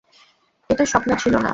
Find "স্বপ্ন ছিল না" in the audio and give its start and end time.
0.85-1.49